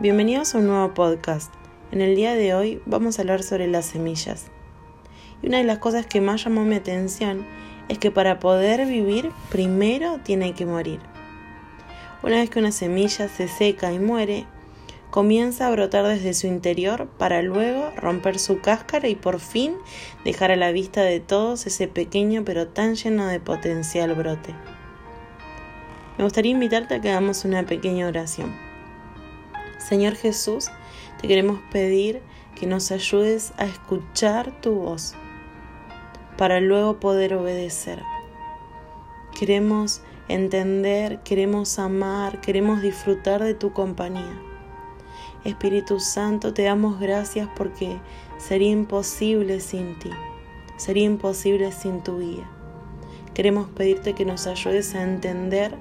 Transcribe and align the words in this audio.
Bienvenidos 0.00 0.54
a 0.54 0.58
un 0.60 0.66
nuevo 0.66 0.94
podcast. 0.94 1.52
En 1.92 2.00
el 2.00 2.16
día 2.16 2.34
de 2.34 2.54
hoy 2.54 2.80
vamos 2.86 3.18
a 3.18 3.20
hablar 3.20 3.42
sobre 3.42 3.68
las 3.68 3.84
semillas. 3.84 4.46
Y 5.42 5.48
una 5.48 5.58
de 5.58 5.64
las 5.64 5.76
cosas 5.76 6.06
que 6.06 6.22
más 6.22 6.42
llamó 6.42 6.64
mi 6.64 6.74
atención 6.74 7.44
es 7.90 7.98
que 7.98 8.10
para 8.10 8.38
poder 8.38 8.86
vivir 8.86 9.30
primero 9.50 10.18
tiene 10.24 10.54
que 10.54 10.64
morir. 10.64 11.00
Una 12.22 12.36
vez 12.36 12.48
que 12.48 12.60
una 12.60 12.72
semilla 12.72 13.28
se 13.28 13.46
seca 13.46 13.92
y 13.92 13.98
muere, 13.98 14.46
comienza 15.10 15.66
a 15.66 15.70
brotar 15.70 16.06
desde 16.06 16.32
su 16.32 16.46
interior 16.46 17.06
para 17.18 17.42
luego 17.42 17.92
romper 17.94 18.38
su 18.38 18.62
cáscara 18.62 19.06
y 19.06 19.16
por 19.16 19.38
fin 19.38 19.74
dejar 20.24 20.50
a 20.50 20.56
la 20.56 20.72
vista 20.72 21.02
de 21.02 21.20
todos 21.20 21.66
ese 21.66 21.88
pequeño 21.88 22.42
pero 22.42 22.68
tan 22.68 22.94
lleno 22.94 23.26
de 23.26 23.38
potencial 23.38 24.14
brote. 24.14 24.54
Me 26.16 26.24
gustaría 26.24 26.52
invitarte 26.52 26.94
a 26.94 27.00
que 27.02 27.10
hagamos 27.10 27.44
una 27.44 27.66
pequeña 27.66 28.08
oración. 28.08 28.69
Señor 29.80 30.14
Jesús, 30.14 30.68
te 31.20 31.26
queremos 31.26 31.58
pedir 31.72 32.20
que 32.54 32.66
nos 32.66 32.92
ayudes 32.92 33.52
a 33.56 33.64
escuchar 33.64 34.60
tu 34.60 34.74
voz 34.74 35.14
para 36.36 36.60
luego 36.60 37.00
poder 37.00 37.34
obedecer. 37.34 38.02
Queremos 39.38 40.02
entender, 40.28 41.20
queremos 41.20 41.78
amar, 41.78 42.40
queremos 42.40 42.82
disfrutar 42.82 43.42
de 43.42 43.54
tu 43.54 43.72
compañía. 43.72 44.38
Espíritu 45.44 45.98
Santo, 45.98 46.52
te 46.52 46.64
damos 46.64 47.00
gracias 47.00 47.48
porque 47.56 47.98
sería 48.36 48.70
imposible 48.70 49.60
sin 49.60 49.98
ti, 49.98 50.10
sería 50.76 51.04
imposible 51.04 51.72
sin 51.72 52.02
tu 52.02 52.20
guía. 52.20 52.48
Queremos 53.32 53.68
pedirte 53.70 54.14
que 54.14 54.26
nos 54.26 54.46
ayudes 54.46 54.94
a 54.94 55.02
entender, 55.02 55.74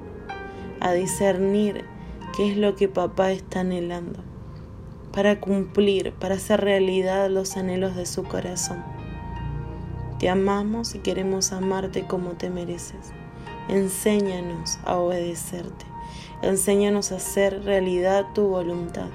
a 0.80 0.94
discernir 0.94 1.84
qué 2.36 2.52
es 2.52 2.58
lo 2.58 2.76
que 2.76 2.88
papá 2.88 3.32
está 3.32 3.62
anhelando, 3.62 4.20
para 5.14 5.40
cumplir, 5.40 6.14
para 6.14 6.36
hacer 6.36 6.62
realidad 6.62 7.30
los 7.30 7.58
anhelos 7.58 7.96
de 7.96 8.06
su 8.06 8.24
corazón. 8.24 8.84
Te 10.20 10.30
amamos 10.30 10.96
y 10.96 11.00
queremos 11.00 11.52
amarte 11.54 12.06
como 12.06 12.32
te 12.32 12.50
mereces. 12.50 13.14
Enséñanos 13.70 14.80
a 14.84 14.98
obedecerte. 14.98 15.86
Enséñanos 16.42 17.12
a 17.12 17.16
hacer 17.16 17.64
realidad 17.64 18.26
tu 18.34 18.48
voluntad. 18.48 19.08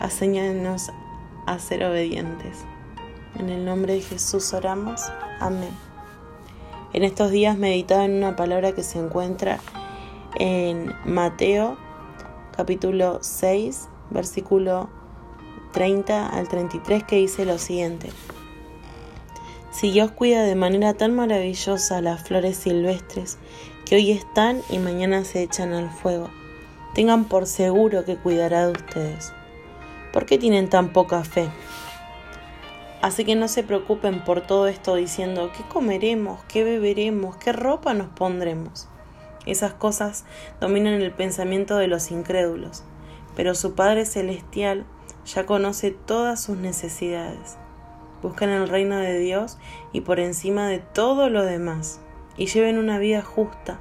Enséñanos 0.00 0.90
a 1.46 1.58
ser 1.58 1.84
obedientes. 1.84 2.64
En 3.38 3.50
el 3.50 3.64
nombre 3.64 3.94
de 3.94 4.00
Jesús 4.00 4.52
oramos. 4.54 5.02
Amén. 5.38 5.70
En 6.92 7.04
estos 7.04 7.30
días 7.30 7.56
meditaba 7.58 8.04
en 8.04 8.14
una 8.14 8.36
palabra 8.36 8.72
que 8.72 8.82
se 8.82 8.98
encuentra 8.98 9.60
en 10.36 10.94
Mateo 11.04 11.76
capítulo 12.56 13.18
6, 13.22 13.88
versículo 14.10 14.88
30 15.72 16.26
al 16.28 16.48
33 16.48 17.04
que 17.04 17.16
dice 17.16 17.44
lo 17.44 17.58
siguiente. 17.58 18.10
Si 19.70 19.90
Dios 19.90 20.10
cuida 20.10 20.42
de 20.42 20.56
manera 20.56 20.94
tan 20.94 21.14
maravillosa 21.14 22.00
las 22.00 22.22
flores 22.22 22.56
silvestres 22.56 23.38
que 23.86 23.96
hoy 23.96 24.10
están 24.10 24.62
y 24.68 24.78
mañana 24.78 25.24
se 25.24 25.42
echan 25.42 25.72
al 25.72 25.90
fuego, 25.90 26.28
tengan 26.94 27.24
por 27.24 27.46
seguro 27.46 28.04
que 28.04 28.16
cuidará 28.16 28.66
de 28.66 28.72
ustedes. 28.72 29.32
¿Por 30.12 30.26
qué 30.26 30.38
tienen 30.38 30.68
tan 30.68 30.92
poca 30.92 31.24
fe? 31.24 31.48
Así 33.00 33.24
que 33.24 33.36
no 33.36 33.48
se 33.48 33.62
preocupen 33.62 34.24
por 34.24 34.42
todo 34.42 34.66
esto 34.66 34.96
diciendo 34.96 35.50
qué 35.56 35.62
comeremos, 35.62 36.42
qué 36.48 36.64
beberemos, 36.64 37.36
qué 37.36 37.52
ropa 37.52 37.94
nos 37.94 38.08
pondremos 38.08 38.88
esas 39.46 39.72
cosas 39.72 40.24
dominan 40.60 40.94
el 40.94 41.12
pensamiento 41.12 41.76
de 41.76 41.88
los 41.88 42.10
incrédulos, 42.10 42.84
pero 43.36 43.54
su 43.54 43.74
Padre 43.74 44.04
Celestial 44.04 44.84
ya 45.24 45.46
conoce 45.46 45.90
todas 45.90 46.42
sus 46.42 46.56
necesidades. 46.56 47.56
Buscan 48.22 48.50
el 48.50 48.68
reino 48.68 48.96
de 48.96 49.18
Dios 49.18 49.58
y 49.92 50.02
por 50.02 50.20
encima 50.20 50.68
de 50.68 50.78
todo 50.78 51.30
lo 51.30 51.44
demás, 51.44 52.00
y 52.36 52.46
lleven 52.46 52.78
una 52.78 52.98
vida 52.98 53.22
justa, 53.22 53.78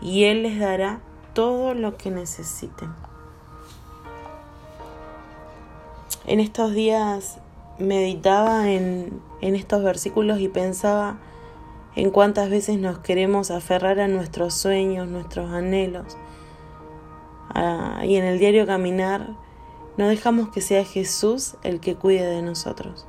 y 0.00 0.24
Él 0.24 0.42
les 0.42 0.58
dará 0.58 1.00
todo 1.32 1.74
lo 1.74 1.96
que 1.96 2.10
necesiten. 2.10 2.90
En 6.26 6.40
estos 6.40 6.72
días 6.72 7.38
meditaba 7.78 8.70
en, 8.70 9.20
en 9.40 9.56
estos 9.56 9.82
versículos 9.82 10.40
y 10.40 10.48
pensaba 10.48 11.18
en 11.96 12.10
cuántas 12.10 12.50
veces 12.50 12.78
nos 12.78 12.98
queremos 12.98 13.50
aferrar 13.50 14.00
a 14.00 14.08
nuestros 14.08 14.54
sueños, 14.54 15.08
nuestros 15.08 15.50
anhelos. 15.50 16.16
y 18.02 18.16
en 18.16 18.24
el 18.24 18.38
diario 18.38 18.66
caminar 18.66 19.36
no 19.96 20.08
dejamos 20.08 20.48
que 20.48 20.60
sea 20.60 20.84
Jesús 20.84 21.54
el 21.62 21.78
que 21.78 21.94
cuide 21.94 22.26
de 22.26 22.42
nosotros. 22.42 23.06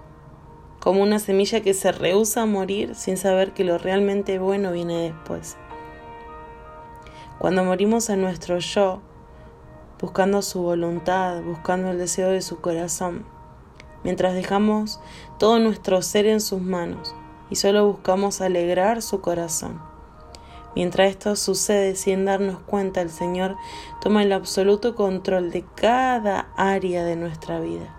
Como 0.79 1.01
una 1.01 1.17
semilla 1.17 1.61
que 1.61 1.73
se 1.73 1.91
rehúsa 1.91 2.43
a 2.43 2.45
morir 2.45 2.93
sin 2.93 3.17
saber 3.17 3.53
que 3.53 3.63
lo 3.63 3.79
realmente 3.79 4.37
bueno 4.37 4.71
viene 4.71 5.01
después. 5.01 5.57
Cuando 7.39 7.63
morimos 7.63 8.11
a 8.11 8.15
nuestro 8.15 8.59
yo, 8.59 9.01
buscando 9.99 10.43
su 10.43 10.61
voluntad, 10.61 11.41
buscando 11.41 11.89
el 11.89 11.97
deseo 11.97 12.29
de 12.29 12.43
su 12.43 12.61
corazón, 12.61 13.25
mientras 14.03 14.35
dejamos 14.35 14.99
todo 15.39 15.57
nuestro 15.57 16.03
ser 16.03 16.27
en 16.27 16.39
sus 16.39 16.61
manos, 16.61 17.15
y 17.49 17.55
solo 17.55 17.87
buscamos 17.87 18.41
alegrar 18.41 19.01
su 19.01 19.21
corazón. 19.21 19.81
Mientras 20.75 21.09
esto 21.09 21.35
sucede 21.37 21.95
sin 21.95 22.25
darnos 22.25 22.59
cuenta, 22.59 23.01
el 23.01 23.09
Señor 23.09 23.55
toma 24.01 24.23
el 24.23 24.33
absoluto 24.33 24.93
control 24.95 25.51
de 25.51 25.63
cada 25.75 26.49
área 26.57 27.05
de 27.05 27.15
nuestra 27.15 27.59
vida. 27.59 27.95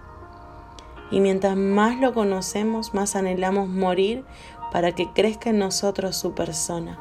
Y 1.11 1.21
mientras 1.21 1.57
más 1.57 1.99
lo 1.99 2.13
conocemos, 2.13 2.93
más 2.93 3.17
anhelamos 3.17 3.69
morir 3.69 4.25
para 4.73 4.93
que 4.93 5.11
crezca 5.13 5.51
en 5.51 5.59
nosotros 5.59 6.17
su 6.17 6.35
persona, 6.35 6.99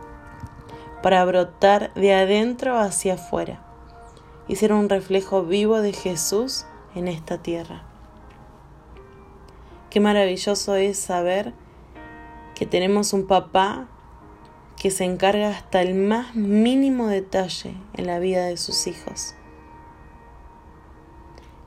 para 1.01 1.25
brotar 1.25 1.93
de 1.95 2.13
adentro 2.13 2.79
hacia 2.79 3.15
afuera 3.15 3.61
y 4.47 4.55
ser 4.55 4.71
un 4.71 4.87
reflejo 4.87 5.43
vivo 5.43 5.81
de 5.81 5.91
Jesús 5.91 6.65
en 6.93 7.07
esta 7.09 7.39
tierra. 7.39 7.83
Qué 9.89 9.99
maravilloso 9.99 10.75
es 10.75 10.97
saber 10.97 11.53
que 12.55 12.65
tenemos 12.65 13.11
un 13.11 13.27
papá 13.27 13.87
que 14.77 14.89
se 14.89 15.03
encarga 15.03 15.49
hasta 15.49 15.81
el 15.81 15.93
más 15.93 16.35
mínimo 16.35 17.07
detalle 17.07 17.75
en 17.93 18.07
la 18.07 18.17
vida 18.19 18.45
de 18.45 18.57
sus 18.57 18.87
hijos. 18.87 19.35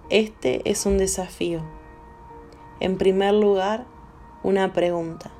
Este 0.09 0.69
es 0.71 0.87
un 0.87 0.97
desafío. 0.97 1.61
En 2.81 2.97
primer 2.97 3.35
lugar, 3.35 3.85
una 4.43 4.73
pregunta. 4.73 5.31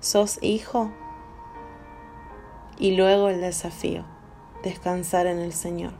¿Sos 0.00 0.38
hijo? 0.42 0.92
Y 2.78 2.96
luego 2.96 3.28
el 3.28 3.40
desafío, 3.40 4.04
descansar 4.62 5.26
en 5.26 5.38
el 5.38 5.52
Señor. 5.52 5.92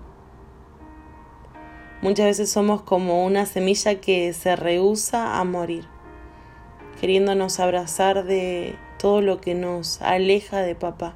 Muchas 2.03 2.27
veces 2.27 2.51
somos 2.51 2.83
como 2.83 3.25
una 3.25 3.47
semilla 3.47 4.01
que 4.01 4.33
se 4.35 4.55
rehúsa 4.57 5.41
a 5.41 5.45
morir 5.45 5.94
queriéndonos 7.01 7.61
abrazar 7.61 8.25
de 8.25 8.77
todo 8.99 9.21
lo 9.21 9.41
que 9.41 9.55
nos 9.55 10.01
aleja 10.01 10.63
de 10.63 10.75
papá, 10.75 11.15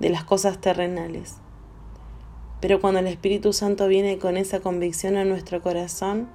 de 0.00 0.10
las 0.10 0.24
cosas 0.24 0.60
terrenales. 0.60 1.36
Pero 2.60 2.80
cuando 2.80 3.00
el 3.00 3.06
Espíritu 3.06 3.52
Santo 3.52 3.86
viene 3.86 4.18
con 4.18 4.36
esa 4.36 4.60
convicción 4.60 5.16
a 5.16 5.24
nuestro 5.24 5.62
corazón, 5.62 6.28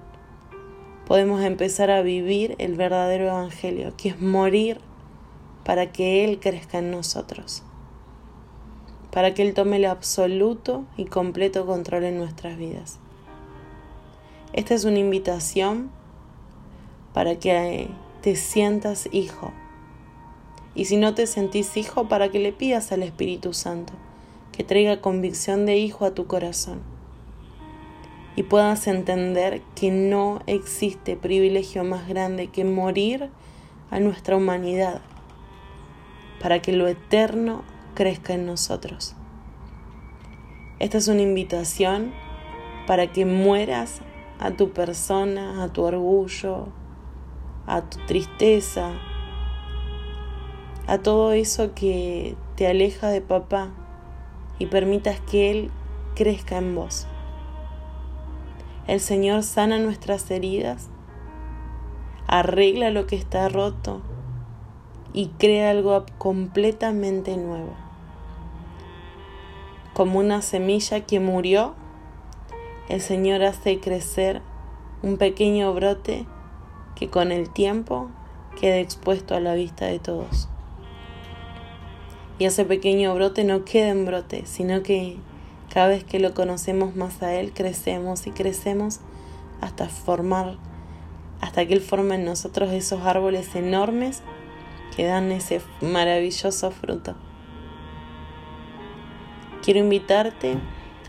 podemos 1.05 1.43
empezar 1.43 1.91
a 1.91 2.01
vivir 2.01 2.55
el 2.57 2.75
verdadero 2.75 3.25
Evangelio, 3.25 3.93
que 3.97 4.09
es 4.09 4.21
morir 4.21 4.79
para 5.65 5.91
que 5.91 6.23
Él 6.23 6.39
crezca 6.39 6.79
en 6.79 6.91
nosotros, 6.91 7.63
para 9.11 9.33
que 9.33 9.41
Él 9.41 9.53
tome 9.53 9.77
el 9.77 9.85
absoluto 9.85 10.85
y 10.97 11.05
completo 11.05 11.65
control 11.65 12.05
en 12.05 12.17
nuestras 12.17 12.57
vidas. 12.57 12.99
Esta 14.53 14.73
es 14.73 14.85
una 14.85 14.99
invitación 14.99 15.91
para 17.13 17.37
que 17.39 17.89
te 18.21 18.35
sientas 18.35 19.09
hijo. 19.11 19.51
Y 20.75 20.85
si 20.85 20.97
no 20.97 21.13
te 21.13 21.27
sentís 21.27 21.75
hijo, 21.75 22.07
para 22.07 22.29
que 22.29 22.39
le 22.39 22.53
pidas 22.53 22.91
al 22.91 23.03
Espíritu 23.03 23.53
Santo 23.53 23.93
que 24.51 24.63
traiga 24.63 25.01
convicción 25.01 25.65
de 25.65 25.77
hijo 25.77 26.05
a 26.05 26.13
tu 26.13 26.27
corazón 26.27 26.81
y 28.35 28.43
puedas 28.43 28.87
entender 28.87 29.61
que 29.75 29.91
no 29.91 30.41
existe 30.47 31.15
privilegio 31.15 31.83
más 31.83 32.07
grande 32.07 32.47
que 32.47 32.63
morir 32.63 33.29
a 33.89 33.99
nuestra 33.99 34.37
humanidad 34.37 35.01
para 36.41 36.61
que 36.61 36.71
lo 36.71 36.87
eterno 36.87 37.63
crezca 37.93 38.33
en 38.33 38.45
nosotros. 38.45 39.15
Esta 40.79 40.97
es 40.97 41.07
una 41.07 41.21
invitación 41.21 42.13
para 42.87 43.11
que 43.11 43.25
mueras 43.25 44.01
a 44.39 44.51
tu 44.51 44.71
persona, 44.71 45.63
a 45.63 45.71
tu 45.71 45.83
orgullo, 45.83 46.69
a 47.65 47.81
tu 47.81 47.97
tristeza, 48.05 48.93
a 50.87 50.97
todo 50.97 51.31
eso 51.31 51.73
que 51.73 52.35
te 52.55 52.67
aleja 52.67 53.09
de 53.09 53.21
papá 53.21 53.69
y 54.59 54.65
permitas 54.65 55.19
que 55.19 55.51
Él 55.51 55.71
crezca 56.15 56.57
en 56.57 56.75
vos. 56.75 57.07
El 58.87 58.99
Señor 58.99 59.43
sana 59.43 59.79
nuestras 59.79 60.29
heridas, 60.31 60.89
arregla 62.27 62.89
lo 62.89 63.07
que 63.07 63.15
está 63.15 63.47
roto 63.49 64.01
y 65.13 65.27
crea 65.37 65.71
algo 65.71 66.05
completamente 66.17 67.37
nuevo. 67.37 67.73
Como 69.93 70.19
una 70.19 70.41
semilla 70.41 71.01
que 71.01 71.19
murió, 71.19 71.75
el 72.89 73.01
Señor 73.01 73.43
hace 73.43 73.79
crecer 73.79 74.41
un 75.03 75.17
pequeño 75.17 75.73
brote 75.73 76.25
que 77.01 77.09
con 77.09 77.31
el 77.31 77.49
tiempo 77.49 78.11
quede 78.59 78.79
expuesto 78.79 79.33
a 79.33 79.39
la 79.39 79.55
vista 79.55 79.87
de 79.87 79.97
todos. 79.97 80.47
Y 82.37 82.45
ese 82.45 82.63
pequeño 82.63 83.15
brote 83.15 83.43
no 83.43 83.65
queda 83.65 83.89
en 83.89 84.05
brote, 84.05 84.45
sino 84.45 84.83
que 84.83 85.17
cada 85.73 85.87
vez 85.87 86.03
que 86.03 86.19
lo 86.19 86.35
conocemos 86.35 86.95
más 86.95 87.23
a 87.23 87.33
Él, 87.33 87.53
crecemos 87.53 88.27
y 88.27 88.31
crecemos 88.31 88.99
hasta 89.61 89.89
formar, 89.89 90.57
hasta 91.39 91.65
que 91.65 91.73
Él 91.73 91.81
forme 91.81 92.15
en 92.15 92.25
nosotros 92.25 92.71
esos 92.71 93.01
árboles 93.01 93.55
enormes 93.55 94.21
que 94.95 95.03
dan 95.03 95.31
ese 95.31 95.59
maravilloso 95.81 96.69
fruto. 96.69 97.15
Quiero 99.63 99.79
invitarte 99.79 100.59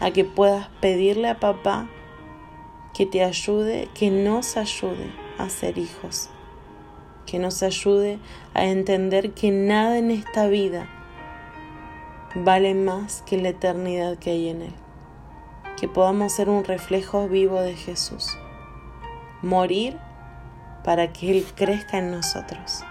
a 0.00 0.10
que 0.10 0.24
puedas 0.24 0.68
pedirle 0.80 1.28
a 1.28 1.38
papá 1.38 1.90
que 2.94 3.04
te 3.04 3.22
ayude, 3.22 3.90
que 3.92 4.10
nos 4.10 4.56
ayude 4.56 5.21
a 5.38 5.49
ser 5.49 5.79
hijos, 5.79 6.29
que 7.26 7.38
nos 7.38 7.62
ayude 7.62 8.19
a 8.55 8.64
entender 8.64 9.32
que 9.32 9.50
nada 9.50 9.99
en 9.99 10.11
esta 10.11 10.46
vida 10.46 10.88
vale 12.34 12.75
más 12.75 13.23
que 13.23 13.37
la 13.37 13.50
eternidad 13.50 14.19
que 14.19 14.31
hay 14.31 14.49
en 14.49 14.62
Él, 14.62 14.75
que 15.79 15.88
podamos 15.88 16.32
ser 16.32 16.49
un 16.49 16.64
reflejo 16.64 17.29
vivo 17.29 17.61
de 17.61 17.75
Jesús, 17.75 18.38
morir 19.43 19.99
para 20.84 21.12
que 21.12 21.31
Él 21.31 21.46
crezca 21.55 21.99
en 21.99 22.11
nosotros. 22.11 22.84